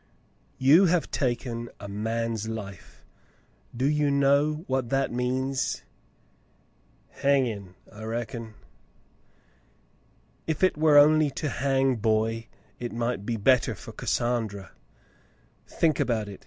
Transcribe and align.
"You 0.57 0.85
have 0.87 1.11
taken 1.11 1.69
a 1.79 1.87
man's 1.87 2.47
life; 2.47 3.05
do 3.77 3.85
you 3.85 4.09
know 4.09 4.63
what 4.65 4.89
that 4.89 5.11
means 5.13 5.83
^" 7.15 7.15
"Hangin', 7.21 7.75
I 7.93 8.05
reckon."" 8.05 8.55
If 10.47 10.63
it 10.63 10.75
were 10.75 10.97
only 10.97 11.29
to 11.29 11.49
hang, 11.49 11.97
boy, 11.97 12.47
it 12.79 12.91
might 12.91 13.27
be 13.27 13.37
better 13.37 13.75
for 13.75 13.91
Cas 13.91 14.09
sandra. 14.09 14.71
Think 15.67 15.99
about 15.99 16.27
it. 16.27 16.39